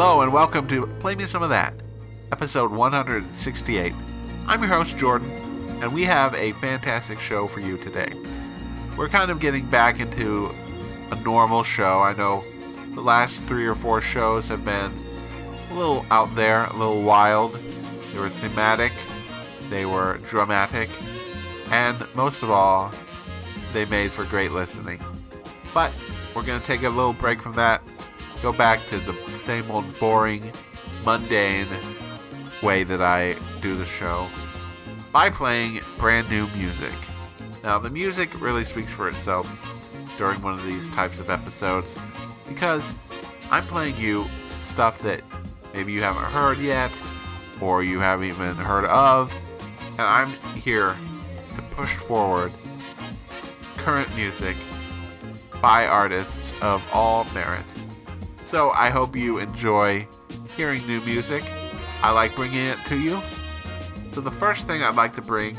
Hello 0.00 0.22
and 0.22 0.32
welcome 0.32 0.66
to 0.68 0.86
Play 0.98 1.14
Me 1.14 1.26
Some 1.26 1.42
of 1.42 1.50
That, 1.50 1.74
episode 2.32 2.72
168. 2.72 3.92
I'm 4.46 4.60
your 4.62 4.70
host, 4.70 4.96
Jordan, 4.96 5.30
and 5.82 5.92
we 5.92 6.04
have 6.04 6.34
a 6.34 6.52
fantastic 6.52 7.20
show 7.20 7.46
for 7.46 7.60
you 7.60 7.76
today. 7.76 8.10
We're 8.96 9.10
kind 9.10 9.30
of 9.30 9.40
getting 9.40 9.66
back 9.66 10.00
into 10.00 10.50
a 11.10 11.16
normal 11.16 11.62
show. 11.62 11.98
I 11.98 12.16
know 12.16 12.42
the 12.94 13.02
last 13.02 13.44
three 13.44 13.66
or 13.66 13.74
four 13.74 14.00
shows 14.00 14.48
have 14.48 14.64
been 14.64 14.90
a 15.70 15.74
little 15.74 16.06
out 16.10 16.34
there, 16.34 16.64
a 16.64 16.72
little 16.72 17.02
wild. 17.02 17.60
They 18.14 18.20
were 18.20 18.30
thematic, 18.30 18.92
they 19.68 19.84
were 19.84 20.16
dramatic, 20.30 20.88
and 21.70 22.02
most 22.14 22.42
of 22.42 22.50
all, 22.50 22.90
they 23.74 23.84
made 23.84 24.12
for 24.12 24.24
great 24.24 24.52
listening. 24.52 24.98
But 25.74 25.92
we're 26.34 26.46
going 26.46 26.58
to 26.58 26.66
take 26.66 26.84
a 26.84 26.88
little 26.88 27.12
break 27.12 27.38
from 27.38 27.52
that, 27.56 27.82
go 28.42 28.52
back 28.52 28.86
to 28.88 28.98
the 29.00 29.14
same 29.28 29.70
old 29.70 29.98
boring, 29.98 30.52
mundane 31.04 31.68
way 32.62 32.84
that 32.84 33.02
I 33.02 33.36
do 33.60 33.76
the 33.76 33.86
show 33.86 34.28
by 35.12 35.30
playing 35.30 35.80
brand 35.98 36.28
new 36.30 36.46
music. 36.48 36.92
Now, 37.62 37.78
the 37.78 37.90
music 37.90 38.40
really 38.40 38.64
speaks 38.64 38.92
for 38.92 39.08
itself 39.08 39.46
during 40.16 40.40
one 40.42 40.54
of 40.54 40.64
these 40.64 40.88
types 40.90 41.18
of 41.18 41.30
episodes 41.30 41.94
because 42.48 42.92
I'm 43.50 43.66
playing 43.66 43.96
you 43.96 44.26
stuff 44.62 44.98
that 45.00 45.22
maybe 45.74 45.92
you 45.92 46.02
haven't 46.02 46.24
heard 46.24 46.58
yet 46.58 46.90
or 47.60 47.82
you 47.82 48.00
haven't 48.00 48.28
even 48.28 48.56
heard 48.56 48.84
of, 48.86 49.32
and 49.92 50.02
I'm 50.02 50.32
here 50.54 50.96
to 51.56 51.62
push 51.74 51.94
forward 51.96 52.52
current 53.76 54.14
music 54.14 54.56
by 55.60 55.86
artists 55.86 56.54
of 56.62 56.86
all 56.92 57.26
merit. 57.34 57.64
So 58.50 58.70
I 58.70 58.90
hope 58.90 59.14
you 59.14 59.38
enjoy 59.38 60.08
hearing 60.56 60.84
new 60.84 61.00
music. 61.02 61.44
I 62.02 62.10
like 62.10 62.34
bringing 62.34 62.66
it 62.66 62.78
to 62.88 62.98
you. 62.98 63.22
So 64.10 64.20
the 64.20 64.32
first 64.32 64.66
thing 64.66 64.82
I'd 64.82 64.96
like 64.96 65.14
to 65.14 65.22
bring 65.22 65.56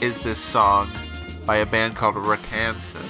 is 0.00 0.20
this 0.20 0.38
song 0.38 0.88
by 1.44 1.56
a 1.56 1.66
band 1.66 1.96
called 1.96 2.14
Råttanson. 2.14 3.04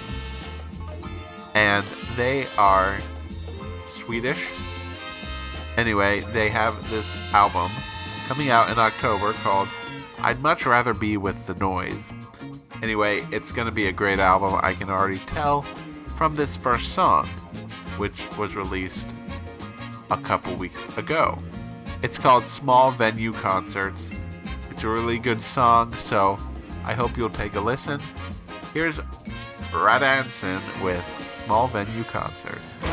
And 1.54 1.84
they 2.16 2.46
are 2.56 2.96
Swedish. 3.88 4.48
Anyway, 5.76 6.20
they 6.32 6.48
have 6.48 6.90
this 6.90 7.14
album 7.34 7.70
coming 8.26 8.48
out 8.48 8.70
in 8.70 8.78
October 8.78 9.34
called 9.34 9.68
I'd 10.20 10.40
Much 10.40 10.64
Rather 10.64 10.94
Be 10.94 11.18
With 11.18 11.46
the 11.46 11.54
Noise. 11.56 12.10
Anyway, 12.82 13.20
it's 13.30 13.52
going 13.52 13.68
to 13.68 13.74
be 13.74 13.88
a 13.88 13.92
great 13.92 14.18
album, 14.18 14.58
I 14.62 14.72
can 14.72 14.88
already 14.88 15.18
tell 15.26 15.60
from 16.20 16.36
this 16.36 16.54
first 16.56 16.92
song, 16.92 17.26
which 18.00 18.26
was 18.38 18.56
released 18.56 19.06
a 20.10 20.16
couple 20.16 20.54
weeks 20.54 20.96
ago. 20.96 21.38
It's 22.02 22.16
called 22.16 22.44
Small 22.44 22.90
Venue 22.90 23.34
Concerts. 23.34 24.08
It's 24.70 24.84
a 24.84 24.88
really 24.88 25.18
good 25.18 25.42
song, 25.42 25.92
so 25.92 26.38
I 26.82 26.94
hope 26.94 27.18
you'll 27.18 27.28
take 27.28 27.56
a 27.56 27.60
listen. 27.60 28.00
Here's 28.72 29.00
Råttanson 29.70 30.62
with 30.82 31.04
Small 31.44 31.68
Venue 31.68 32.04
Concerts. 32.04 32.89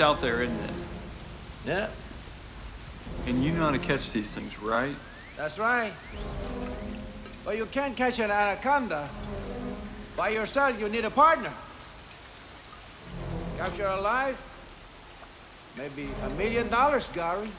It's 0.00 0.06
out 0.06 0.22
there, 0.22 0.40
isn't 0.40 0.56
it? 0.56 0.70
Yeah, 1.66 1.90
And 3.26 3.44
you 3.44 3.52
know 3.52 3.66
how 3.66 3.70
to 3.70 3.78
catch 3.78 4.12
these 4.12 4.34
things, 4.34 4.58
right? 4.62 4.96
that's 5.36 5.58
right. 5.58 5.92
But 7.44 7.58
you 7.58 7.66
can't 7.66 7.94
catch 7.94 8.18
an 8.18 8.30
anaconda. 8.30 9.10
By 10.16 10.30
yourself, 10.30 10.80
you 10.80 10.88
need 10.88 11.04
a 11.04 11.10
partner. 11.10 11.52
Capture 13.58 13.88
alive? 13.88 14.38
Maybe 15.76 16.08
a 16.24 16.30
million 16.30 16.68
dollars, 16.70 17.10
Gary. 17.10 17.50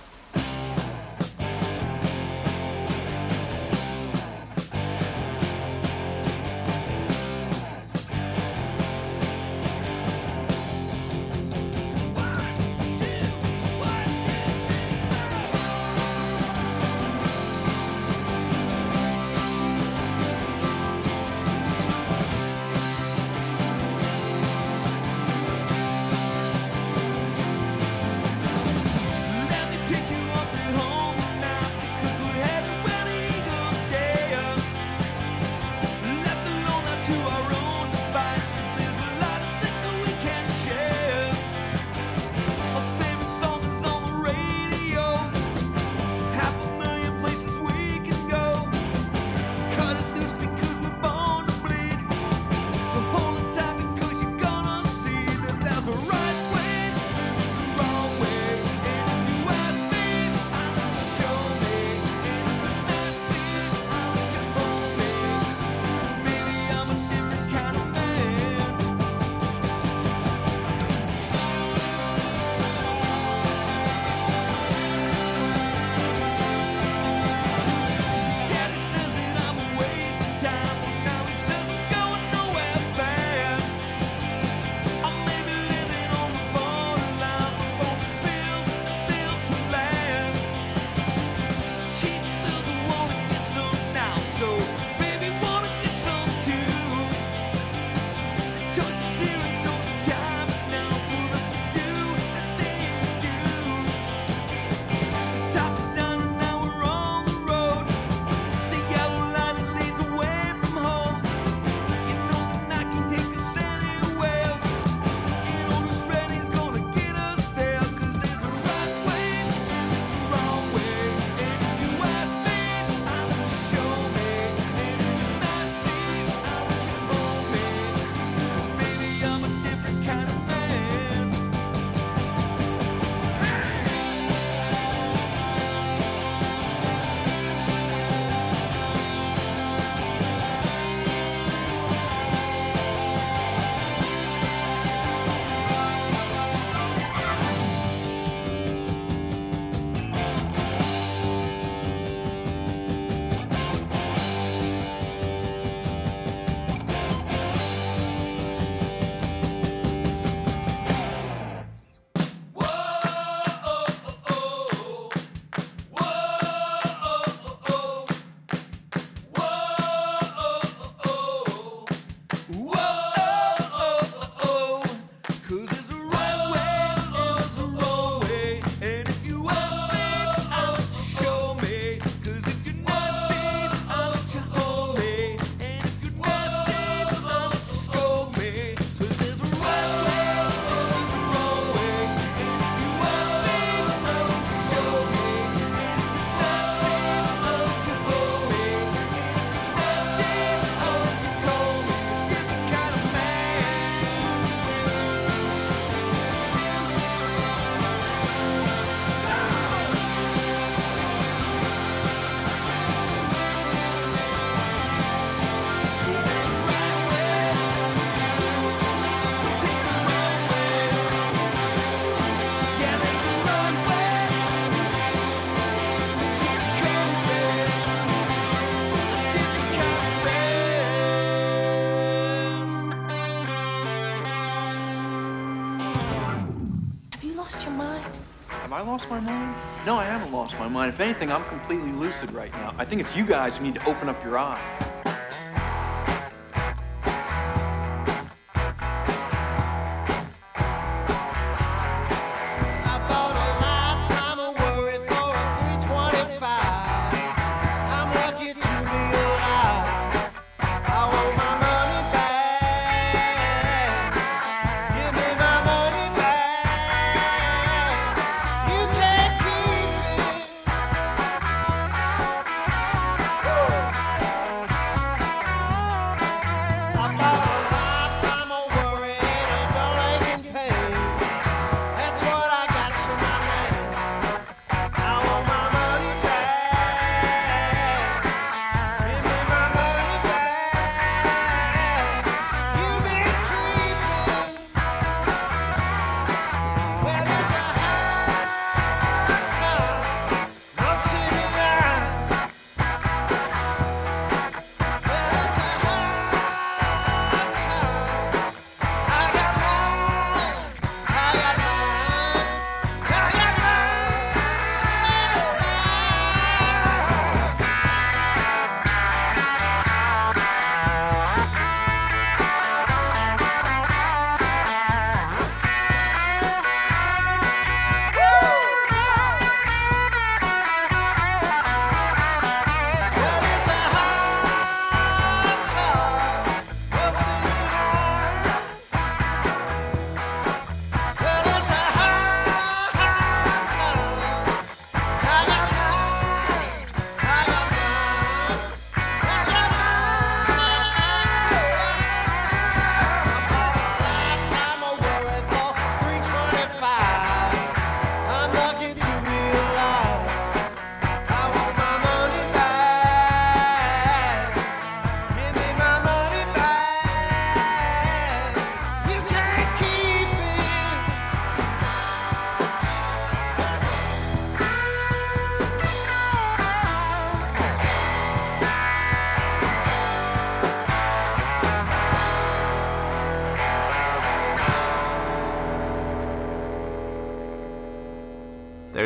Lost 238.91 239.09
my 239.09 239.21
mind? 239.21 239.55
No, 239.85 239.95
I 239.95 240.03
haven't 240.03 240.33
lost 240.33 240.59
my 240.59 240.67
mind. 240.67 240.93
If 240.93 240.99
anything, 240.99 241.31
I'm 241.31 241.45
completely 241.45 241.93
lucid 241.93 242.29
right 242.33 242.51
now. 242.51 242.75
I 242.77 242.83
think 242.83 242.99
it's 242.99 243.15
you 243.15 243.25
guys 243.25 243.55
who 243.55 243.63
need 243.63 243.75
to 243.75 243.85
open 243.89 244.09
up 244.09 244.21
your 244.21 244.37
eyes. 244.37 244.83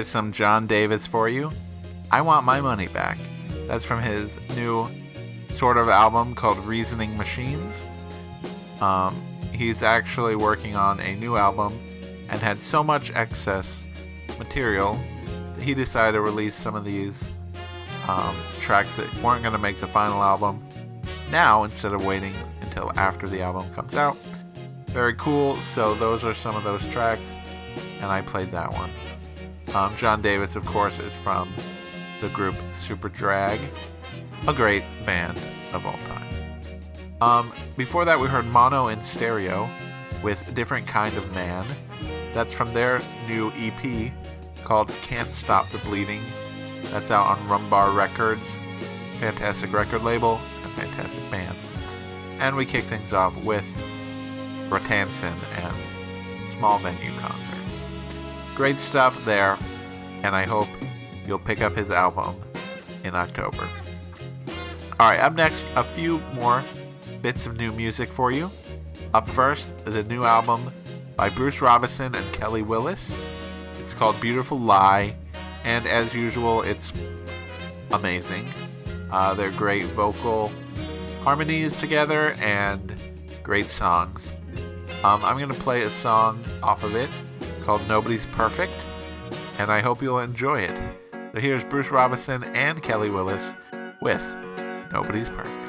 There's 0.05 0.12
some 0.12 0.33
John 0.33 0.67
Davis 0.67 1.07
for 1.07 1.27
you. 1.27 1.50
I 2.12 2.21
Want 2.21 2.45
My 2.45 2.62
Money 2.62 2.88
Back. 2.89 3.17
That's 3.65 3.83
from 3.83 4.03
his 4.03 4.38
new 4.55 4.88
sort 5.50 5.77
of 5.77 5.89
album 5.89 6.35
called 6.35 6.59
Reasoning 6.59 7.17
Machines. 7.17 7.83
Um, 8.81 9.19
he's 9.51 9.81
actually 9.81 10.35
working 10.35 10.75
on 10.75 11.00
a 11.00 11.15
new 11.15 11.38
album 11.38 11.74
and 12.29 12.39
had 12.39 12.59
so 12.59 12.83
much 12.83 13.09
excess 13.15 13.81
material 14.38 15.00
that 15.55 15.63
he 15.63 15.74
decided 15.74 16.12
to 16.12 16.21
release 16.21 16.53
some 16.53 16.75
of 16.75 16.85
these 16.85 17.27
um, 18.07 18.35
tracks 18.59 18.97
that 18.97 19.12
weren't 19.24 19.41
going 19.41 19.53
to 19.53 19.57
make 19.57 19.81
the 19.81 19.88
final 19.88 20.21
album 20.21 20.63
now 21.31 21.63
instead 21.63 21.93
of 21.93 22.05
waiting 22.05 22.35
until 22.62 22.91
after 22.95 23.27
the 23.27 23.41
album 23.41 23.74
comes 23.74 23.95
out. 23.95 24.15
Very 24.85 25.15
cool. 25.15 25.55
So 25.63 25.95
those 25.95 26.24
are 26.24 26.35
some 26.35 26.55
of 26.55 26.63
those 26.63 26.85
tracks, 26.89 27.33
and 28.01 28.12
I 28.12 28.21
played 28.21 28.51
that 28.51 28.71
one. 28.71 28.91
Um, 29.74 29.95
John 29.98 30.22
Davis, 30.22 30.55
of 30.55 30.65
course, 30.65 31.00
is 31.00 31.13
from 31.13 31.53
the 32.22 32.29
group 32.29 32.55
Superdrag, 32.72 33.60
a 34.48 34.53
great 34.53 34.84
band 35.05 35.38
of 35.74 35.86
all 35.86 35.98
time. 35.98 36.25
Um, 37.22 37.51
before 37.77 38.05
that, 38.05 38.19
we 38.19 38.27
heard 38.27 38.45
Mono 38.45 38.88
in 38.88 39.01
Stereo 39.01 39.69
with 40.22 40.48
a 40.48 40.51
Different 40.51 40.86
Kind 40.88 41.17
of 41.17 41.34
Man. 41.34 41.65
That's 42.34 42.53
from 42.53 42.74
their 42.74 43.01
new 43.27 43.51
EP 43.55 44.12
called 44.63 44.89
Can't 45.01 45.31
Stop 45.34 45.69
the 45.72 45.77
Bleeding. 45.79 46.22
That's 46.91 47.12
out 47.12 47.27
on 47.27 47.48
Rumbar 47.48 47.95
Records. 47.95 48.48
Fantastic 49.19 49.72
record 49.72 50.03
label 50.03 50.39
and 50.63 50.72
a 50.72 50.75
fantastic 50.75 51.31
band. 51.31 51.55
And 52.39 52.55
we 52.55 52.65
kick 52.65 52.84
things 52.84 53.13
off 53.13 53.36
with 53.43 53.65
Råttanson 54.69 55.36
and 55.57 55.75
small 56.57 56.79
venue 56.79 57.17
concerts. 57.19 57.64
Great 58.55 58.79
stuff 58.79 59.24
there, 59.25 59.57
and 60.24 60.33
I 60.33 60.45
hope 60.45 60.69
you'll 61.27 61.39
pick 61.39 61.59
up 61.59 61.75
his 61.75 61.91
album 61.91 62.41
in 63.03 63.13
October. 63.13 63.67
All 64.97 65.09
right, 65.09 65.19
up 65.19 65.33
next, 65.33 65.65
a 65.75 65.83
few 65.83 66.19
more 66.33 66.63
bits 67.21 67.45
of 67.45 67.57
new 67.57 67.74
music 67.74 68.13
for 68.13 68.31
you. 68.31 68.50
Up 69.13 69.27
first, 69.27 69.75
the 69.83 70.03
new 70.03 70.24
album 70.24 70.71
by 71.17 71.29
Bruce 71.29 71.59
Robison 71.59 72.15
and 72.15 72.33
Kelly 72.33 72.62
Willis. 72.62 73.13
It's 73.81 73.93
called 73.93 74.19
Beautiful 74.21 74.57
Lie, 74.57 75.17
and 75.65 75.85
as 75.85 76.15
usual, 76.15 76.62
it's 76.62 76.93
amazing. 77.91 78.47
Uh, 79.12 79.33
they're 79.33 79.51
great 79.51 79.83
vocal 79.83 80.50
harmonies 81.24 81.77
together 81.77 82.31
and 82.39 82.95
great 83.43 83.65
songs. 83.65 84.31
Um, 85.03 85.25
I'm 85.25 85.35
going 85.38 85.50
to 85.50 85.55
play 85.55 85.81
a 85.81 85.89
song 85.89 86.41
off 86.63 86.83
of 86.83 86.95
it 86.95 87.09
called 87.65 87.88
Nobody's 87.88 88.27
Perfect, 88.27 88.86
and 89.57 89.72
I 89.72 89.81
hope 89.81 90.01
you'll 90.01 90.19
enjoy 90.19 90.62
it. 90.62 90.98
So 91.34 91.39
here's 91.41 91.63
Bruce 91.63 91.89
Robison 91.89 92.43
and 92.43 92.81
Kelly 92.84 93.10
Willis 93.10 93.53
with 94.01 94.24
Nobody's 94.91 95.29
Perfect. 95.29 95.64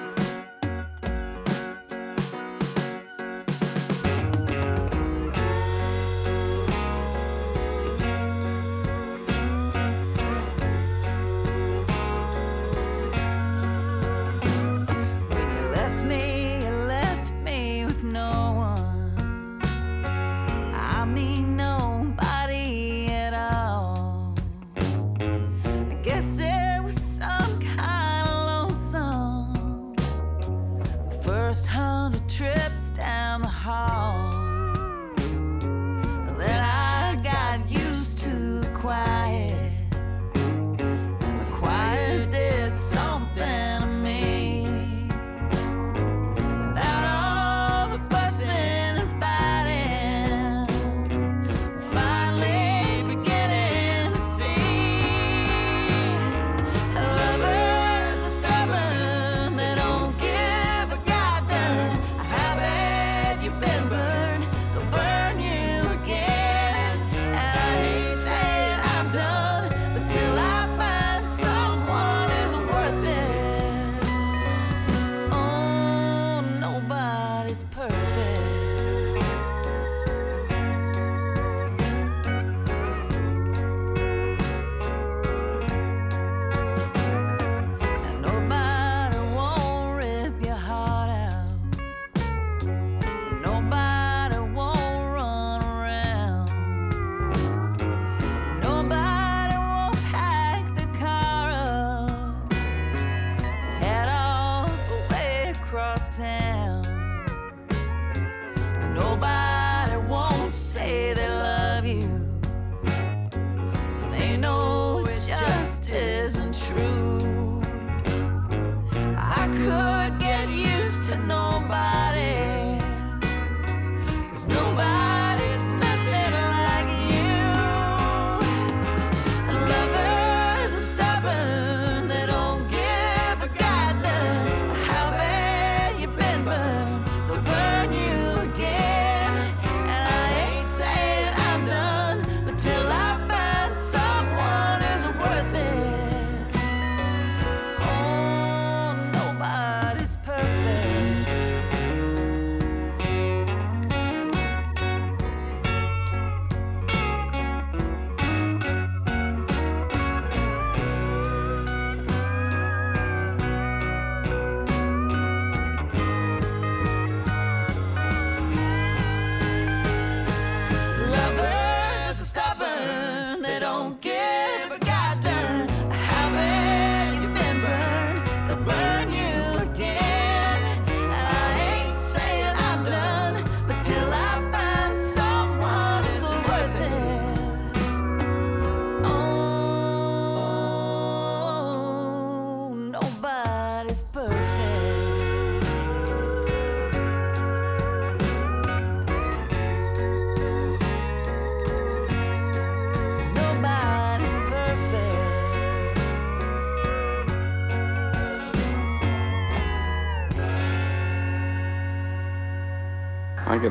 First 31.26 31.66
hundred 31.66 32.28
trips 32.28 32.90
down 32.90 33.42
the 33.42 33.48
hall. 33.48 34.45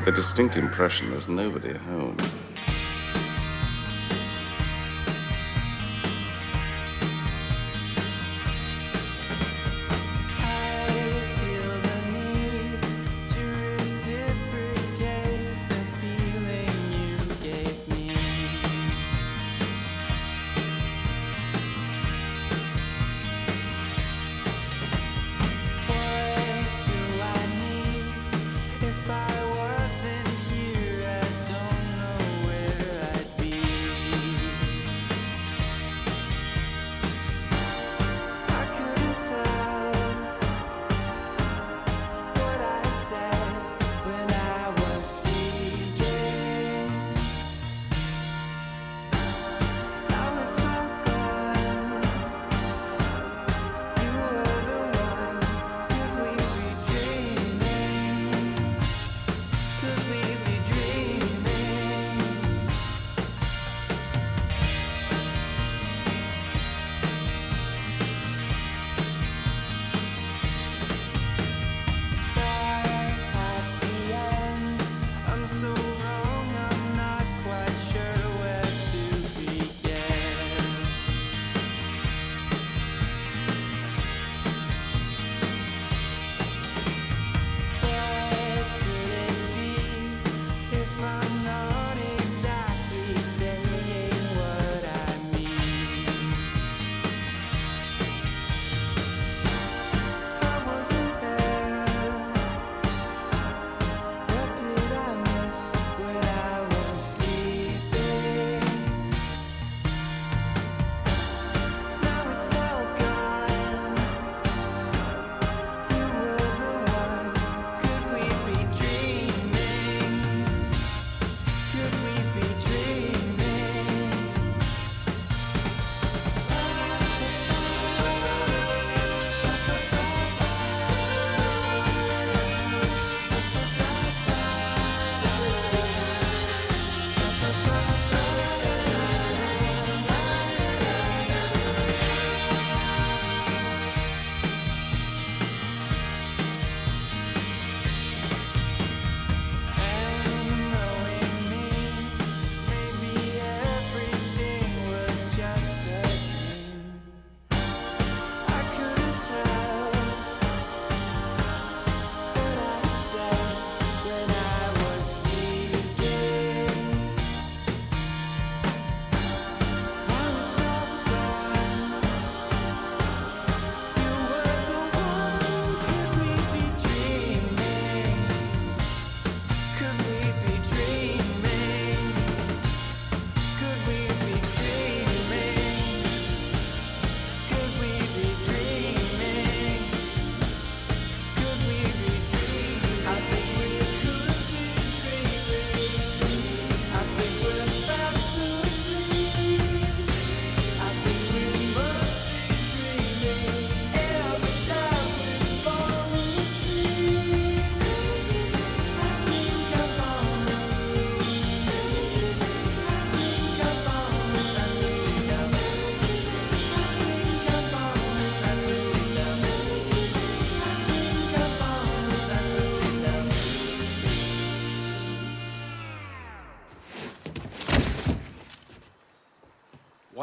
The 0.06 0.12
distinct 0.12 0.56
impression 0.56 1.10
there's 1.10 1.26
nobody 1.26 1.70
at 1.70 1.78
home. 1.78 2.16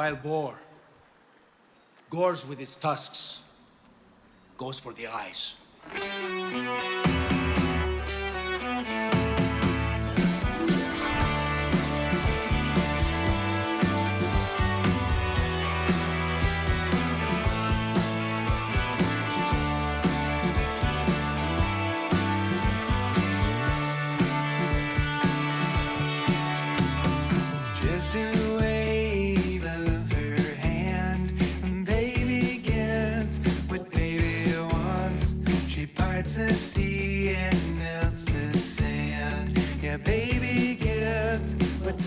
Wild 0.04 0.22
boar. 0.22 0.54
Gores 2.10 2.46
with 2.46 2.60
its 2.60 2.76
tusks. 2.76 3.40
Goes 4.58 4.78
for 4.78 4.92
the 4.92 5.08
eyes. 5.08 5.54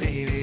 Baby 0.00 0.35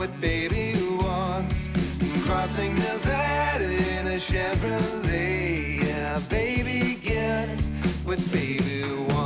what 0.00 0.18
baby 0.18 0.72
wants. 0.96 1.68
Crossing 2.24 2.74
Nevada 2.74 3.66
in 3.66 4.06
a 4.06 4.18
Chevrolet. 4.18 5.84
Yeah, 5.84 6.18
baby 6.30 6.98
gets 7.02 7.68
what 8.06 8.18
baby 8.32 8.82
wants. 8.94 9.19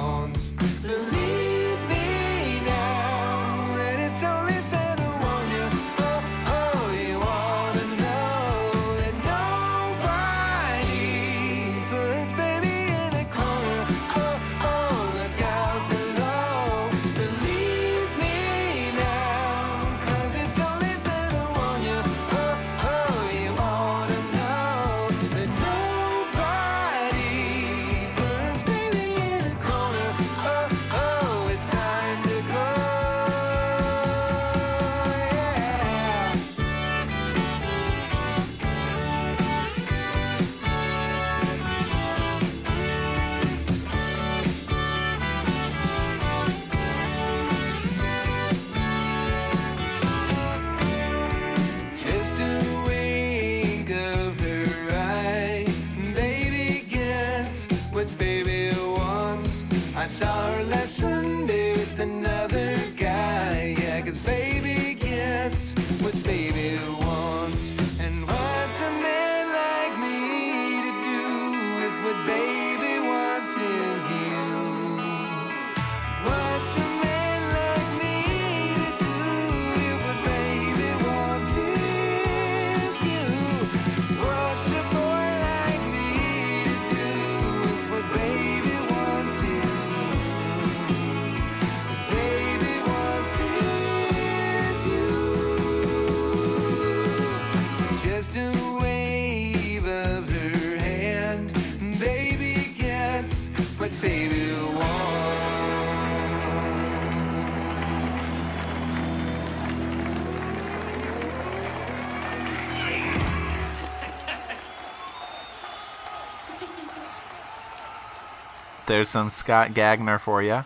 There's 118.95 119.09
some 119.09 119.29
Scott 119.29 119.75
Gagner 119.75 120.21
for 120.21 120.41
you. 120.41 120.65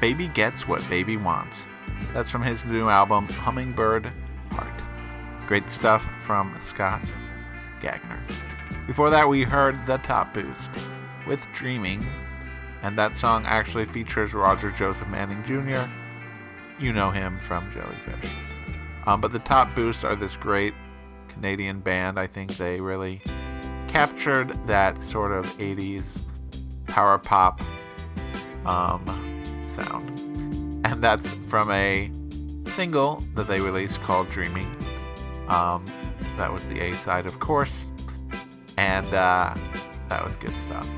Baby 0.00 0.28
Gets 0.28 0.68
What 0.68 0.88
Baby 0.88 1.16
Wants. 1.16 1.64
That's 2.12 2.30
from 2.30 2.42
his 2.42 2.64
new 2.64 2.88
album, 2.88 3.26
Hummingbird 3.26 4.12
Heart. 4.52 4.80
Great 5.48 5.68
stuff 5.68 6.06
from 6.22 6.54
Scott 6.60 7.00
Gagner. 7.82 8.20
Before 8.86 9.10
that, 9.10 9.28
we 9.28 9.42
heard 9.42 9.84
The 9.84 9.96
Top 9.96 10.32
Boost 10.32 10.70
with 11.26 11.44
Dreaming, 11.52 12.06
and 12.82 12.96
that 12.96 13.16
song 13.16 13.44
actually 13.46 13.84
features 13.84 14.32
Roger 14.32 14.70
Joseph 14.70 15.08
Manning 15.08 15.42
Jr. 15.42 15.90
You 16.78 16.92
know 16.92 17.10
him 17.10 17.36
from 17.40 17.68
Jellyfish. 17.72 18.30
Um, 19.06 19.20
but 19.20 19.32
The 19.32 19.40
Top 19.40 19.74
Boost 19.74 20.04
are 20.04 20.14
this 20.14 20.36
great 20.36 20.72
Canadian 21.26 21.80
band. 21.80 22.16
I 22.16 22.28
think 22.28 22.56
they 22.58 22.80
really 22.80 23.20
captured 23.88 24.50
that 24.68 25.02
sort 25.02 25.32
of 25.32 25.46
80s 25.58 26.20
power 26.90 27.18
pop 27.18 27.60
um, 28.66 29.04
sound. 29.66 30.10
And 30.84 31.02
that's 31.02 31.28
from 31.48 31.70
a 31.70 32.10
single 32.66 33.22
that 33.34 33.48
they 33.48 33.60
released 33.60 34.00
called 34.02 34.30
Dreaming. 34.30 34.66
Um, 35.48 35.84
that 36.36 36.52
was 36.52 36.68
the 36.68 36.80
A 36.80 36.96
side, 36.96 37.26
of 37.26 37.40
course. 37.40 37.86
And 38.76 39.06
uh, 39.14 39.54
that 40.08 40.24
was 40.24 40.36
good 40.36 40.56
stuff. 40.66 40.88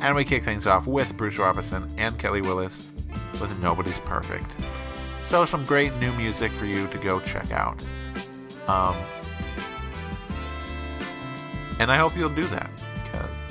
And 0.00 0.16
we 0.16 0.24
kick 0.24 0.42
things 0.42 0.66
off 0.66 0.86
with 0.86 1.16
Bruce 1.16 1.38
Robison 1.38 1.88
and 1.96 2.18
Kelly 2.18 2.42
Willis 2.42 2.88
with 3.40 3.56
Nobody's 3.60 4.00
Perfect. 4.00 4.50
So, 5.24 5.44
some 5.44 5.64
great 5.64 5.94
new 5.96 6.12
music 6.12 6.50
for 6.52 6.66
you 6.66 6.88
to 6.88 6.98
go 6.98 7.20
check 7.20 7.52
out. 7.52 7.82
Um, 8.66 8.96
and 11.78 11.90
I 11.90 11.96
hope 11.96 12.16
you'll 12.16 12.34
do 12.34 12.46
that 12.48 12.70
because 13.02 13.46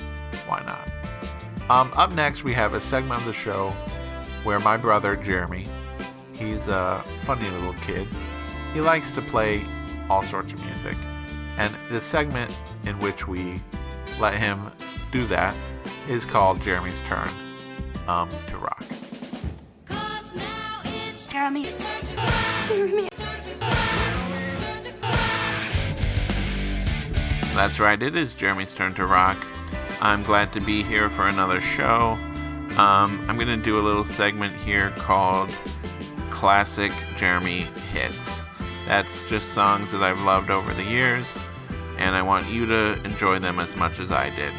why 0.47 0.61
not? 0.65 0.90
Um, 1.71 1.89
up 1.95 2.11
next, 2.11 2.43
we 2.43 2.51
have 2.51 2.73
a 2.73 2.81
segment 2.81 3.21
of 3.21 3.25
the 3.25 3.31
show 3.31 3.69
where 4.43 4.59
my 4.59 4.75
brother 4.75 5.15
Jeremy, 5.15 5.65
he's 6.33 6.67
a 6.67 7.01
funny 7.23 7.49
little 7.49 7.71
kid. 7.75 8.09
He 8.73 8.81
likes 8.81 9.09
to 9.11 9.21
play 9.21 9.63
all 10.09 10.21
sorts 10.21 10.51
of 10.51 10.65
music, 10.65 10.97
and 11.57 11.73
the 11.89 12.01
segment 12.01 12.53
in 12.83 12.99
which 12.99 13.25
we 13.25 13.61
let 14.19 14.35
him 14.35 14.69
do 15.13 15.25
that 15.27 15.55
is 16.09 16.25
called 16.25 16.61
Jeremy's 16.61 16.99
Turn 17.03 17.29
um, 18.05 18.29
to 18.49 18.57
Rock. 18.57 18.83
Jeremy. 21.29 21.69
Jeremy. 22.65 23.07
That's 27.55 27.79
right, 27.79 28.03
it 28.03 28.17
is 28.17 28.33
Jeremy's 28.33 28.73
turn 28.73 28.93
to 28.95 29.05
rock. 29.05 29.37
I'm 30.01 30.23
glad 30.23 30.51
to 30.53 30.59
be 30.59 30.81
here 30.81 31.11
for 31.11 31.27
another 31.27 31.61
show. 31.61 32.17
Um, 32.75 33.23
I'm 33.27 33.35
going 33.35 33.47
to 33.47 33.57
do 33.57 33.77
a 33.77 33.83
little 33.83 34.03
segment 34.03 34.55
here 34.55 34.89
called 34.97 35.49
Classic 36.31 36.91
Jeremy 37.17 37.67
Hits. 37.93 38.47
That's 38.87 39.23
just 39.25 39.53
songs 39.53 39.91
that 39.91 40.01
I've 40.01 40.19
loved 40.23 40.49
over 40.49 40.73
the 40.73 40.83
years, 40.83 41.37
and 41.99 42.15
I 42.15 42.23
want 42.23 42.49
you 42.49 42.65
to 42.65 42.99
enjoy 43.05 43.37
them 43.37 43.59
as 43.59 43.75
much 43.75 43.99
as 43.99 44.11
I 44.11 44.31
did. 44.31 44.51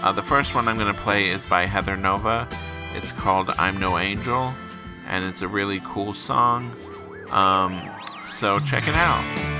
Uh, 0.00 0.12
the 0.12 0.22
first 0.22 0.54
one 0.54 0.68
I'm 0.68 0.78
going 0.78 0.94
to 0.94 1.00
play 1.00 1.28
is 1.28 1.44
by 1.44 1.66
Heather 1.66 1.96
Nova. 1.96 2.46
It's 2.94 3.10
called 3.10 3.50
I'm 3.58 3.80
No 3.80 3.98
Angel, 3.98 4.54
and 5.08 5.24
it's 5.24 5.42
a 5.42 5.48
really 5.48 5.80
cool 5.84 6.14
song. 6.14 6.70
Um, 7.30 7.90
so 8.24 8.60
check 8.60 8.86
it 8.86 8.94
out. 8.94 9.51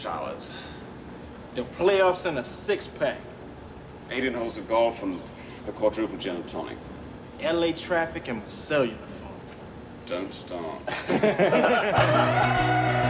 showers. 0.00 0.52
The 1.54 1.62
playoffs 1.62 2.26
in 2.26 2.38
a 2.38 2.44
six-pack. 2.44 3.18
18 4.10 4.32
holes 4.34 4.56
of 4.56 4.68
golf 4.68 5.02
and 5.02 5.20
a 5.68 5.72
quadruple 5.72 6.16
gin 6.16 6.36
and 6.36 6.48
tonic. 6.48 6.78
LA 7.42 7.72
traffic 7.72 8.28
and 8.28 8.42
my 8.42 8.48
cellular 8.48 8.96
phone. 8.96 9.30
Don't 10.06 10.32
start. 10.32 10.82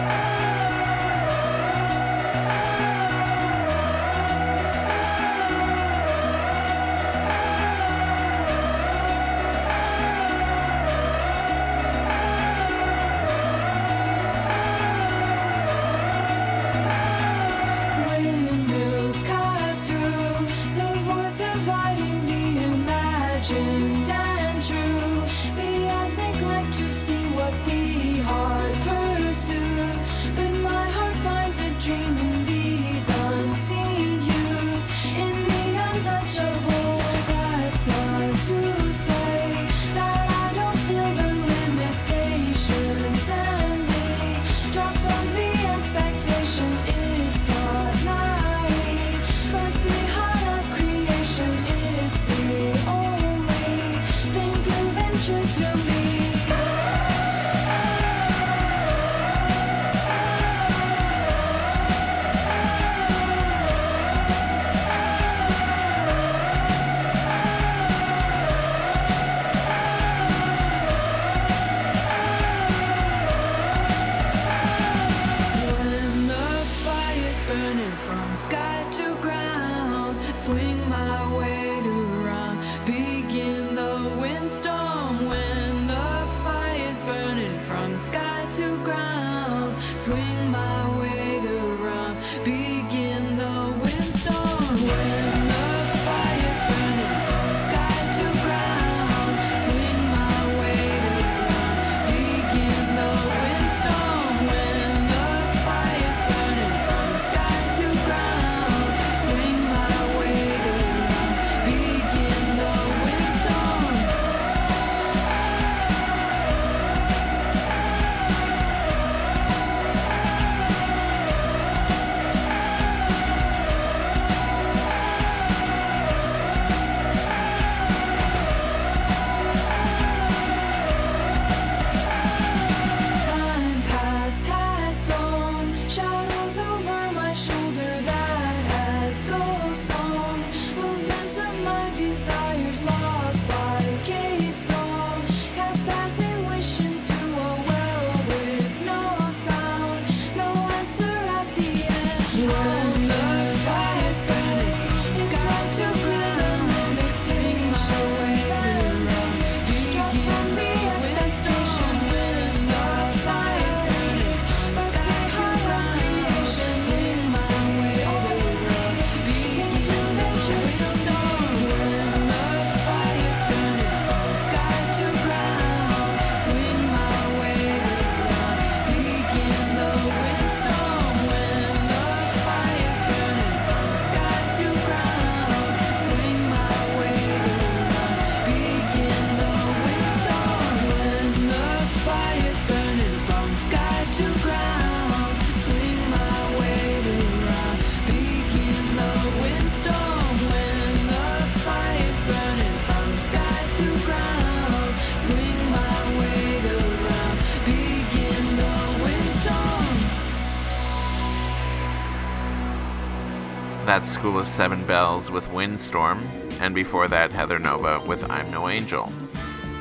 School 214.20 214.38
of 214.38 214.46
Seven 214.46 214.84
Bells 214.84 215.30
with 215.30 215.50
Windstorm, 215.50 216.20
and 216.60 216.74
before 216.74 217.08
that, 217.08 217.32
Heather 217.32 217.58
Nova 217.58 218.04
with 218.06 218.30
I'm 218.30 218.50
No 218.50 218.68
Angel. 218.68 219.10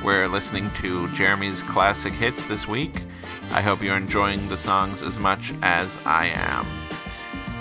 We're 0.01 0.29
listening 0.29 0.71
to 0.75 1.11
Jeremy's 1.11 1.61
classic 1.61 2.13
hits 2.13 2.45
this 2.45 2.65
week. 2.65 3.03
I 3.51 3.59
hope 3.59 3.83
you're 3.83 3.97
enjoying 3.97 4.47
the 4.47 4.55
songs 4.55 5.01
as 5.01 5.19
much 5.19 5.53
as 5.61 5.97
I 6.05 6.27
am. 6.27 6.65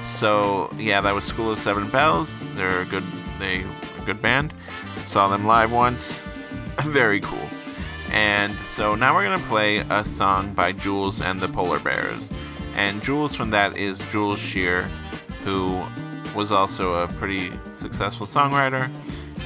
So, 0.05 0.71
yeah, 0.77 1.01
that 1.01 1.13
was 1.13 1.25
School 1.25 1.51
of 1.51 1.59
Seven 1.59 1.91
Bells. 1.91 2.49
They're 2.51 2.83
a 2.83 2.87
good, 2.87 3.05
they, 3.41 3.65
a 4.01 4.05
good 4.07 4.23
band. 4.23 4.55
Saw 5.03 5.27
them 5.27 5.47
live 5.47 5.73
once. 5.73 6.25
Very 6.83 7.21
cool. 7.21 7.49
And 8.13 8.57
so 8.59 8.95
now 8.95 9.17
we're 9.17 9.25
going 9.25 9.41
to 9.41 9.47
play 9.49 9.79
a 9.79 10.05
song 10.05 10.55
by 10.55 10.71
Jules 10.71 11.23
and 11.23 11.41
the 11.41 11.49
Polar 11.49 11.81
Bears. 11.81 12.31
And 12.77 13.03
Jules 13.03 13.35
from 13.35 13.51
that 13.51 13.77
is 13.77 13.99
Jules 14.13 14.39
Shear, 14.39 14.83
who 15.43 15.85
was 16.35 16.53
also 16.53 17.03
a 17.03 17.09
pretty 17.09 17.53
successful 17.73 18.27
songwriter 18.27 18.91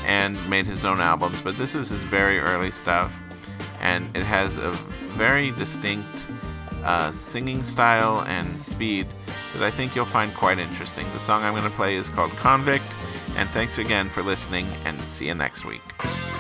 and 0.07 0.37
made 0.49 0.67
his 0.67 0.85
own 0.85 1.01
albums, 1.01 1.41
but 1.43 1.57
this 1.57 1.75
is 1.75 1.91
his 1.91 2.03
very 2.03 2.39
early 2.39 2.71
stuff, 2.71 3.23
and 3.81 4.15
it 4.17 4.25
has 4.25 4.57
a 4.57 4.73
very 5.17 5.51
distinct 5.53 6.27
uh, 6.83 7.11
singing 7.13 7.63
style 7.63 8.23
and 8.23 8.47
speed 8.61 9.07
that 9.55 9.63
I 9.63 9.71
think 9.71 9.95
you'll 9.95 10.05
find 10.05 10.35
quite 10.35 10.59
interesting. 10.59 11.07
The 11.13 11.19
song 11.19 11.43
I'm 11.43 11.53
going 11.53 11.65
to 11.65 11.77
play 11.77 11.95
is 11.97 12.09
called 12.09 12.33
Convict, 12.33 12.85
and 13.37 13.49
thanks 13.51 13.79
again 13.79 14.09
for 14.09 14.23
listening, 14.23 14.67
and 14.85 15.01
see 15.03 15.27
you 15.27 15.35
next 15.35 15.65
week. 15.65 16.32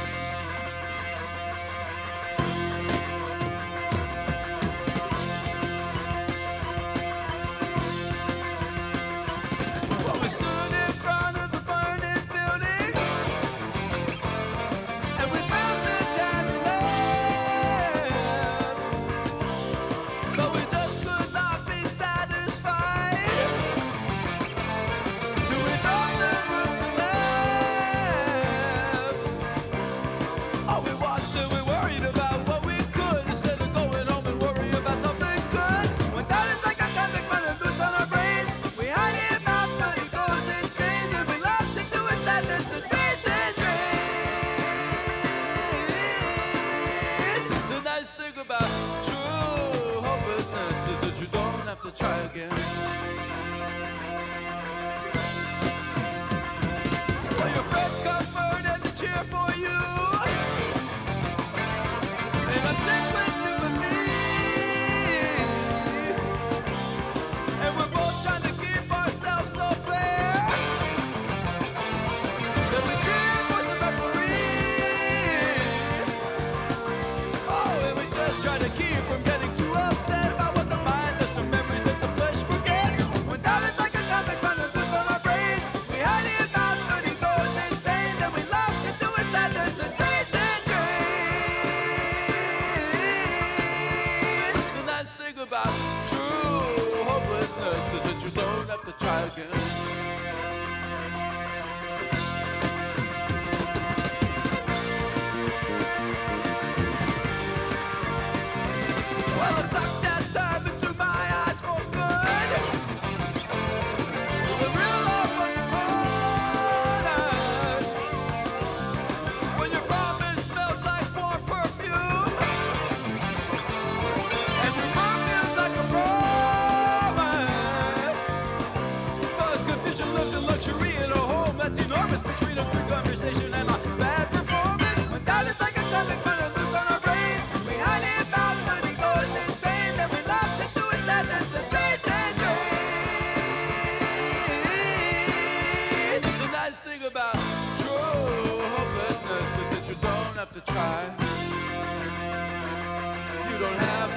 try 99.13 99.25
again. 99.27 100.21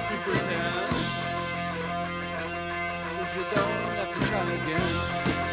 to 0.08 0.16
pretend 0.18 0.92
Cause 3.16 3.34
you 3.34 3.44
don't 3.54 3.96
have 3.96 4.14
to 4.14 4.20
try 4.28 4.42
again 4.42 5.45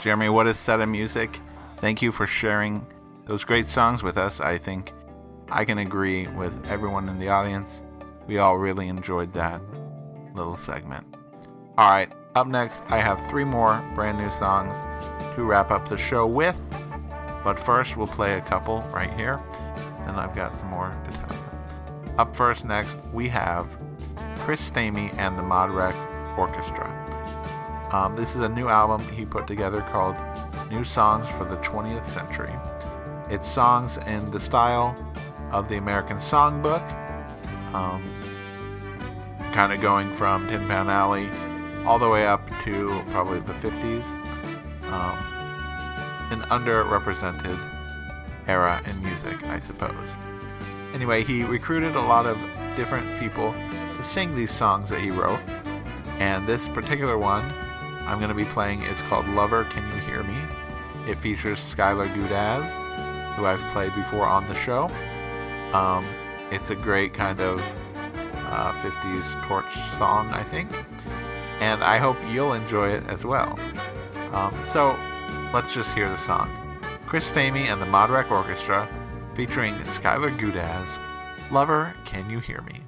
Jeremy, 0.00 0.28
what 0.28 0.46
a 0.46 0.54
set 0.54 0.80
of 0.80 0.88
music. 0.88 1.40
Thank 1.78 2.02
you 2.02 2.12
for 2.12 2.26
sharing 2.26 2.86
those 3.26 3.44
great 3.44 3.66
songs 3.66 4.02
with 4.02 4.16
us. 4.16 4.40
I 4.40 4.58
think 4.58 4.92
I 5.50 5.64
can 5.64 5.78
agree 5.78 6.28
with 6.28 6.52
everyone 6.66 7.08
in 7.08 7.18
the 7.18 7.28
audience. 7.28 7.82
We 8.26 8.38
all 8.38 8.56
really 8.56 8.88
enjoyed 8.88 9.32
that 9.34 9.60
little 10.34 10.56
segment. 10.56 11.06
All 11.76 11.90
right, 11.90 12.12
up 12.34 12.46
next, 12.46 12.82
I 12.88 12.98
have 12.98 13.20
three 13.28 13.44
more 13.44 13.82
brand 13.94 14.18
new 14.18 14.30
songs 14.30 14.76
to 15.34 15.44
wrap 15.44 15.70
up 15.70 15.88
the 15.88 15.98
show 15.98 16.26
with. 16.26 16.56
But 17.44 17.58
first, 17.58 17.96
we'll 17.96 18.06
play 18.06 18.38
a 18.38 18.40
couple 18.40 18.80
right 18.94 19.12
here, 19.14 19.42
and 20.06 20.16
I've 20.16 20.34
got 20.34 20.54
some 20.54 20.68
more 20.68 20.90
to 20.90 21.16
tell 21.16 21.32
you. 21.32 22.12
Up 22.18 22.36
first, 22.36 22.64
next, 22.64 22.98
we 23.12 23.28
have 23.28 23.66
Chris 24.38 24.70
Stamey 24.70 25.12
and 25.18 25.36
the 25.38 25.42
ModRec 25.42 26.38
Orchestra. 26.38 26.88
Um, 27.92 28.16
this 28.16 28.34
is 28.34 28.40
a 28.40 28.48
new 28.48 28.68
album 28.68 29.06
he 29.12 29.26
put 29.26 29.46
together 29.46 29.82
called 29.82 30.16
New 30.70 30.82
Songs 30.82 31.28
for 31.36 31.44
the 31.44 31.58
20th 31.58 32.06
Century. 32.06 32.52
It's 33.28 33.46
songs 33.46 33.98
in 33.98 34.30
the 34.30 34.40
style 34.40 34.96
of 35.50 35.68
the 35.68 35.76
American 35.76 36.16
Songbook, 36.16 36.82
um, 37.74 38.02
kind 39.52 39.74
of 39.74 39.82
going 39.82 40.10
from 40.14 40.48
Tin 40.48 40.66
Pan 40.66 40.88
Alley 40.88 41.28
all 41.84 41.98
the 41.98 42.08
way 42.08 42.26
up 42.26 42.48
to 42.64 42.88
probably 43.10 43.40
the 43.40 43.52
50s. 43.52 44.06
Um, 44.90 45.18
an 46.32 46.40
underrepresented 46.48 47.58
era 48.48 48.80
in 48.86 49.02
music, 49.02 49.44
I 49.48 49.58
suppose. 49.58 50.08
Anyway, 50.94 51.24
he 51.24 51.44
recruited 51.44 51.94
a 51.94 52.00
lot 52.00 52.24
of 52.24 52.38
different 52.74 53.20
people 53.20 53.52
to 53.96 54.02
sing 54.02 54.34
these 54.34 54.50
songs 54.50 54.88
that 54.88 55.00
he 55.02 55.10
wrote, 55.10 55.40
and 56.18 56.46
this 56.46 56.68
particular 56.68 57.18
one 57.18 57.52
I'm 58.06 58.18
going 58.18 58.28
to 58.28 58.34
be 58.34 58.44
playing 58.44 58.82
is 58.82 59.00
called 59.02 59.28
Lover 59.28 59.64
Can 59.64 59.86
You 59.92 59.98
Hear 60.00 60.22
Me? 60.22 60.36
It 61.06 61.18
features 61.18 61.58
Skylar 61.58 62.08
Gudasz, 62.14 62.68
who 63.34 63.46
I've 63.46 63.60
played 63.72 63.94
before 63.94 64.26
on 64.26 64.46
the 64.46 64.54
show. 64.54 64.90
Um, 65.72 66.04
it's 66.50 66.70
a 66.70 66.76
great 66.76 67.14
kind 67.14 67.40
of 67.40 67.60
uh, 68.46 68.72
50s 68.82 69.42
torch 69.46 69.72
song, 69.98 70.28
I 70.28 70.42
think, 70.44 70.70
and 71.60 71.82
I 71.82 71.98
hope 71.98 72.16
you'll 72.30 72.52
enjoy 72.52 72.90
it 72.90 73.02
as 73.08 73.24
well. 73.24 73.58
Um, 74.32 74.54
so 74.62 74.96
let's 75.54 75.74
just 75.74 75.94
hear 75.94 76.08
the 76.08 76.18
song. 76.18 76.50
Chris 77.06 77.30
Stamey 77.30 77.66
and 77.66 77.80
the 77.80 77.86
ModRec 77.86 78.30
Orchestra 78.30 78.88
featuring 79.34 79.74
Skylar 79.76 80.36
Gudasz, 80.38 80.98
Lover 81.50 81.94
Can 82.04 82.28
You 82.28 82.40
Hear 82.40 82.60
Me? 82.62 82.80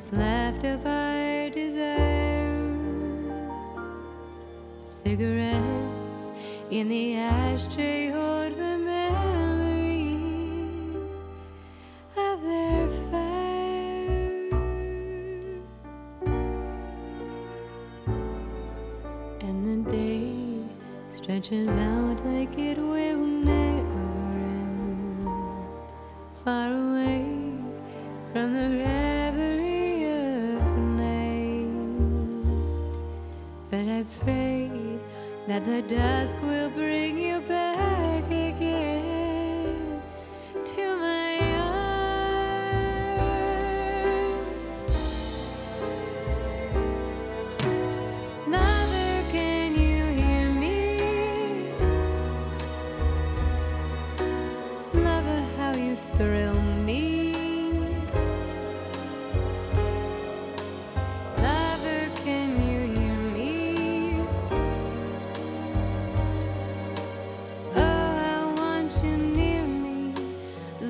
All 0.00 0.10
that's 0.10 0.12
left 0.12 0.64
of 0.64 0.86
our 0.86 1.50
desire. 1.50 2.76
Cigarettes 4.84 6.30
in 6.70 6.88
the 6.88 7.16
ashtray 7.16 8.10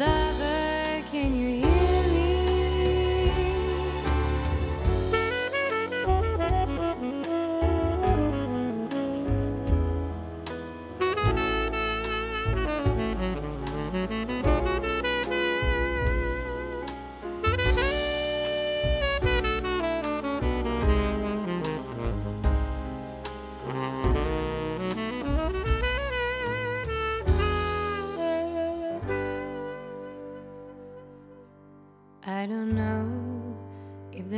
that 0.01 0.30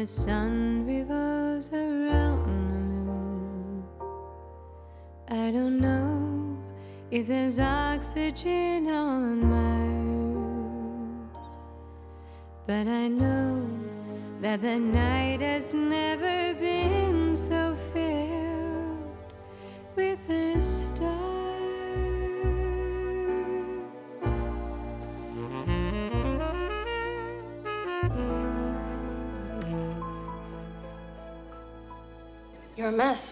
the 0.02 0.08
sun 0.08 0.84
revolves 0.84 1.68
around 1.72 2.70
the 2.72 2.78
moon. 3.08 3.84
I 5.28 5.52
don't 5.52 5.78
know 5.78 6.58
if 7.12 7.28
there's 7.28 7.60
oxygen 7.60 8.88
on 8.88 9.46
Mars, 9.52 11.36
but 12.66 12.88
I 12.88 13.06
know 13.06 13.64
that 14.40 14.60
the 14.62 14.80
night 14.80 15.40
has 15.40 15.72
never. 15.72 16.11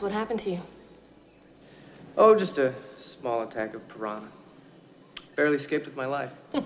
What 0.01 0.13
happened 0.13 0.41
to 0.41 0.51
you? 0.51 0.63
Oh, 2.17 2.35
just 2.35 2.57
a 2.57 2.73
small 2.97 3.43
attack 3.43 3.75
of 3.75 3.87
piranha. 3.87 4.29
Barely 5.37 5.57
escaped 5.57 5.85
with 5.85 5.95
my 5.95 6.07
life. 6.07 6.31
Hmm. 6.55 6.61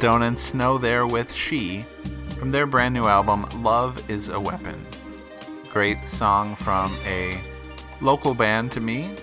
Stone 0.00 0.22
and 0.22 0.38
Snow 0.38 0.78
there 0.78 1.06
with 1.06 1.30
She 1.30 1.84
from 2.38 2.52
their 2.52 2.64
brand 2.64 2.94
new 2.94 3.04
album 3.04 3.44
Love 3.62 4.08
is 4.10 4.30
a 4.30 4.40
Weapon. 4.40 4.82
Great 5.70 6.06
song 6.06 6.56
from 6.56 6.96
a 7.04 7.38
local 8.00 8.32
band 8.32 8.72
to 8.72 8.80
me. 8.80 9.14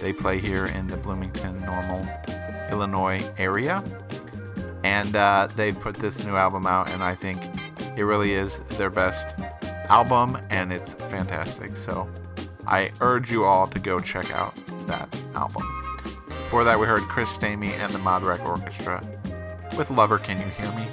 They 0.00 0.12
play 0.12 0.40
here 0.40 0.66
in 0.66 0.88
the 0.88 0.96
Bloomington, 0.96 1.60
Normal, 1.60 2.08
Illinois 2.68 3.24
area. 3.38 3.84
And 4.82 5.14
uh, 5.14 5.46
they 5.54 5.70
put 5.70 5.94
this 5.94 6.26
new 6.26 6.34
album 6.34 6.66
out, 6.66 6.90
and 6.90 7.00
I 7.00 7.14
think 7.14 7.40
it 7.96 8.02
really 8.02 8.34
is 8.34 8.58
their 8.70 8.90
best 8.90 9.28
album, 9.88 10.36
and 10.50 10.72
it's 10.72 10.94
fantastic. 10.94 11.76
So 11.76 12.10
I 12.66 12.90
urge 13.00 13.30
you 13.30 13.44
all 13.44 13.68
to 13.68 13.78
go 13.78 14.00
check 14.00 14.34
out 14.34 14.56
that 14.88 15.16
album. 15.36 15.62
Before 16.26 16.64
that, 16.64 16.80
we 16.80 16.88
heard 16.88 17.02
Chris 17.02 17.38
Stamey 17.38 17.70
and 17.70 17.92
the 17.92 18.00
Mod 18.00 18.24
Orchestra 18.24 19.00
with 19.76 19.90
Lover 19.90 20.18
Can 20.18 20.38
You 20.38 20.46
Hear 20.46 20.70
Me? 20.72 20.86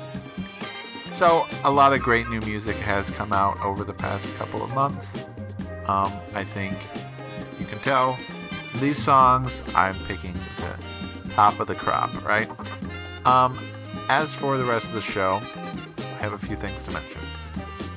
So, 1.11 1.45
a 1.63 1.71
lot 1.71 1.93
of 1.93 2.01
great 2.01 2.27
new 2.29 2.39
music 2.41 2.75
has 2.77 3.09
come 3.11 3.32
out 3.32 3.59
over 3.61 3.84
the 3.84 3.93
past 3.93 4.34
couple 4.36 4.63
of 4.63 4.73
months. 4.73 5.23
Um, 5.88 6.11
I 6.34 6.43
think 6.43 6.77
you 7.59 7.65
can 7.65 7.79
tell 7.79 8.17
these 8.75 8.97
songs 8.97 9.61
I'm 9.75 9.95
picking 10.05 10.34
the 10.57 11.34
top 11.34 11.59
of 11.59 11.67
the 11.67 11.75
crop, 11.75 12.25
right? 12.25 12.49
Um, 13.25 13.57
as 14.09 14.34
for 14.34 14.57
the 14.57 14.63
rest 14.63 14.88
of 14.88 14.93
the 14.93 15.01
show, 15.01 15.41
I 15.97 16.23
have 16.23 16.34
a 16.34 16.38
few 16.38 16.55
things 16.55 16.84
to 16.86 16.91
mention. 16.91 17.21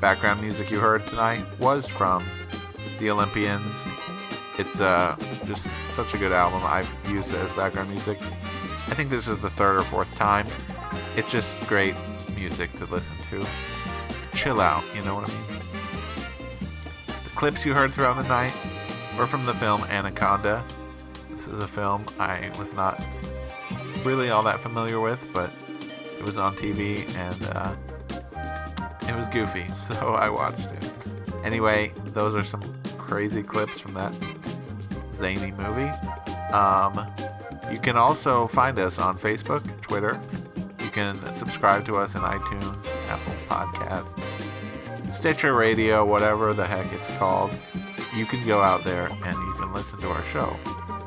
Background 0.01 0.41
music 0.41 0.70
you 0.70 0.78
heard 0.78 1.07
tonight 1.07 1.45
was 1.59 1.89
from 1.89 2.24
the 2.99 3.11
Olympians. 3.11 3.72
It's 4.59 4.80
uh, 4.80 5.16
just 5.47 5.68
such 5.91 6.14
a 6.14 6.18
good 6.18 6.32
album. 6.32 6.62
I've 6.64 6.93
used 7.09 7.32
it 7.32 7.37
as 7.37 7.51
background 7.53 7.91
music. 7.91 8.18
I 8.87 8.95
think 8.95 9.11
this 9.11 9.28
is 9.28 9.41
the 9.41 9.51
third 9.51 9.76
or 9.76 9.82
fourth 9.82 10.14
time. 10.14 10.47
It's 11.16 11.30
just 11.30 11.59
great 11.66 11.95
music 12.34 12.72
to 12.78 12.86
listen 12.86 13.16
to. 13.30 13.47
Chill 14.34 14.61
out, 14.61 14.84
you 14.95 15.03
know 15.03 15.14
what 15.14 15.28
I 15.28 15.32
mean? 15.32 15.61
The 17.24 17.30
clips 17.30 17.64
you 17.64 17.72
heard 17.72 17.92
throughout 17.92 18.16
the 18.16 18.28
night 18.28 18.53
were 19.18 19.26
from 19.26 19.47
the 19.47 19.55
film 19.55 19.84
Anaconda. 19.84 20.64
This 21.30 21.49
is 21.49 21.59
a 21.61 21.68
film 21.68 22.05
I 22.18 22.51
was 22.59 22.72
not 22.72 23.01
really 24.05 24.30
all 24.30 24.42
that 24.42 24.61
familiar 24.62 25.01
with, 25.01 25.26
but 25.32 25.51
it 26.18 26.24
was 26.24 26.36
on 26.36 26.55
TV 26.57 27.09
and 27.16 27.47
uh, 27.53 27.74
it 29.09 29.14
was 29.16 29.28
goofy, 29.28 29.66
so 29.78 30.14
I 30.14 30.28
watched 30.28 30.61
it. 30.61 30.90
Anyway, 31.45 31.92
those 32.07 32.34
are 32.34 32.42
some 32.42 32.62
crazy 32.97 33.42
clips 33.42 33.78
from 33.78 33.95
that 33.95 34.12
zany 35.12 35.53
movie. 35.53 35.90
Um, 36.53 37.07
you 37.70 37.78
can 37.78 37.97
also 37.97 38.47
find 38.47 38.78
us 38.78 38.99
on 38.99 39.18
Facebook, 39.18 39.62
Twitter. 39.80 40.20
Can 40.95 41.32
subscribe 41.32 41.84
to 41.86 41.97
us 41.97 42.14
in 42.14 42.20
iTunes, 42.20 42.88
Apple 43.09 43.34
Podcasts, 43.49 44.16
Stitcher 45.12 45.53
Radio, 45.53 46.05
whatever 46.05 46.55
the 46.55 46.64
heck 46.64 46.92
it's 46.92 47.16
called. 47.16 47.51
You 48.14 48.24
can 48.26 48.47
go 48.47 48.62
out 48.62 48.84
there 48.84 49.09
and 49.09 49.36
you 49.36 49.55
can 49.55 49.74
listen 49.74 50.01
to 50.03 50.09
our 50.09 50.22
show. 50.22 50.57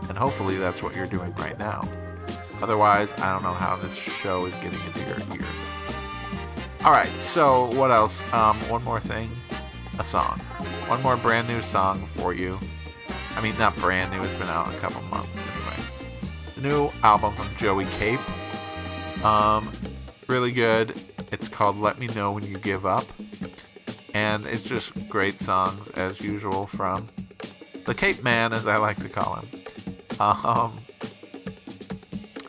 And 0.09 0.17
hopefully 0.17 0.57
that's 0.57 0.83
what 0.83 0.93
you're 0.93 1.07
doing 1.07 1.33
right 1.35 1.57
now. 1.57 1.87
Otherwise, 2.61 3.13
I 3.19 3.31
don't 3.31 3.43
know 3.43 3.53
how 3.53 3.77
this 3.77 3.95
show 3.95 4.45
is 4.45 4.53
getting 4.55 4.79
into 4.87 4.99
your 5.07 5.39
ears. 5.39 5.55
All 6.83 6.91
right, 6.91 7.07
so 7.19 7.73
what 7.77 7.89
else? 7.89 8.21
Um, 8.33 8.57
one 8.69 8.83
more 8.83 8.99
thing, 8.99 9.29
a 9.99 10.03
song, 10.03 10.39
one 10.87 11.01
more 11.01 11.15
brand 11.15 11.47
new 11.47 11.61
song 11.61 12.05
for 12.07 12.33
you. 12.33 12.59
I 13.37 13.41
mean, 13.41 13.57
not 13.57 13.73
brand 13.77 14.11
new; 14.11 14.21
it's 14.21 14.33
been 14.35 14.49
out 14.49 14.73
a 14.73 14.77
couple 14.79 15.01
months 15.03 15.37
anyway. 15.37 15.87
The 16.55 16.61
new 16.61 16.91
album 17.03 17.33
from 17.35 17.55
Joey 17.55 17.85
Cape, 17.85 18.19
um, 19.27 19.71
really 20.27 20.51
good. 20.51 20.93
It's 21.31 21.49
called 21.49 21.77
"Let 21.77 21.99
Me 21.99 22.07
Know 22.07 22.31
When 22.31 22.45
You 22.45 22.57
Give 22.57 22.85
Up," 22.85 23.05
and 24.13 24.45
it's 24.45 24.63
just 24.63 25.09
great 25.09 25.37
songs 25.37 25.89
as 25.91 26.21
usual 26.21 26.65
from 26.67 27.09
the 27.85 27.93
Cape 27.93 28.23
Man, 28.23 28.53
as 28.53 28.67
I 28.67 28.77
like 28.77 28.97
to 29.01 29.09
call 29.09 29.35
him. 29.35 29.47
Um, 30.19 30.71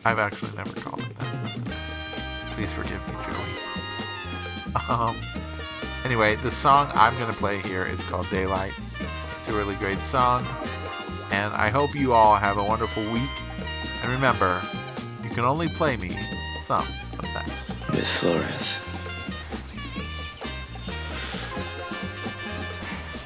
I've 0.05 0.19
actually 0.19 0.55
never 0.55 0.71
called 0.79 1.01
him 1.01 1.13
that. 1.19 1.65
Please 2.51 2.71
forgive 2.71 3.05
me, 3.07 3.13
Joey. 3.25 4.89
Um, 4.89 5.15
anyway, 6.05 6.35
the 6.37 6.51
song 6.51 6.89
I'm 6.93 7.15
going 7.17 7.31
to 7.31 7.37
play 7.37 7.59
here 7.59 7.85
is 7.85 8.01
called 8.03 8.29
Daylight. 8.29 8.73
It's 9.37 9.49
a 9.49 9.53
really 9.53 9.75
great 9.75 9.99
song. 9.99 10.47
And 11.31 11.53
I 11.53 11.69
hope 11.69 11.93
you 11.93 12.13
all 12.13 12.37
have 12.37 12.57
a 12.57 12.63
wonderful 12.63 13.03
week. 13.11 13.29
And 14.01 14.11
remember, 14.11 14.61
you 15.23 15.29
can 15.29 15.43
only 15.43 15.67
play 15.67 15.95
me 15.95 16.17
that. 16.69 17.49
Miss 17.93 18.11
Flores. 18.11 18.75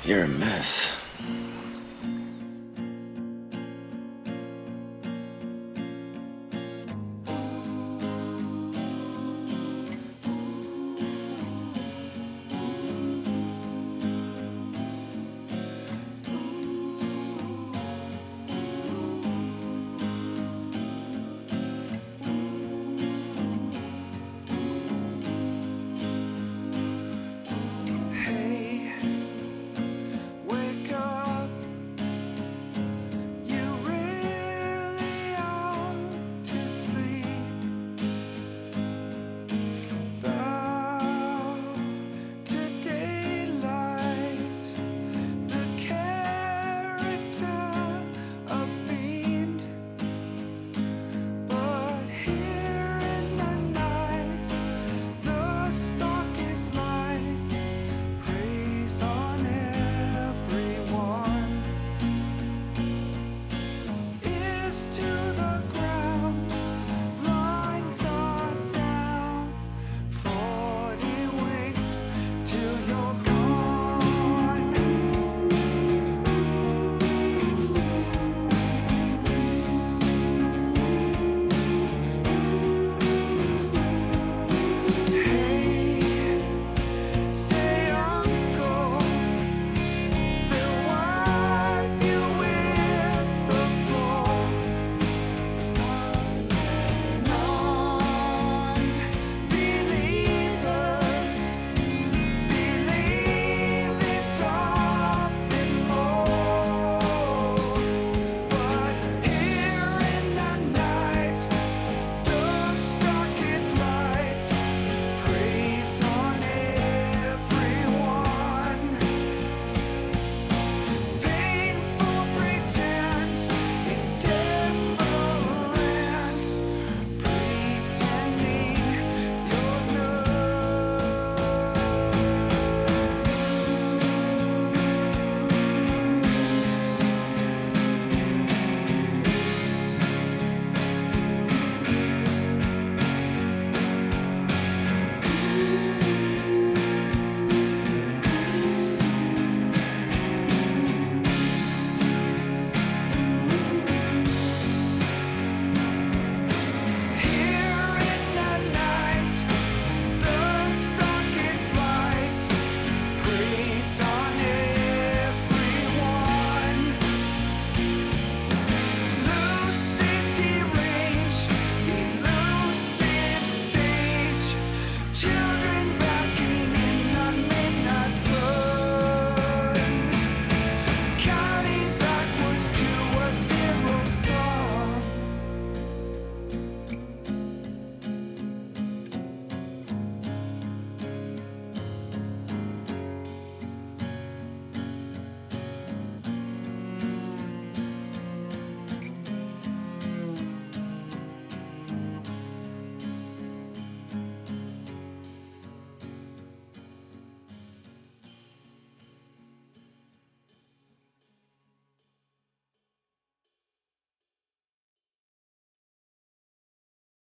You're 0.06 0.24
a 0.24 0.28
mess. 0.28 1.03